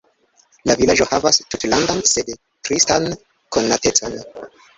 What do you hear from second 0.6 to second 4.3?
La vilaĝo havas tutlandan, sed tristan konatecon.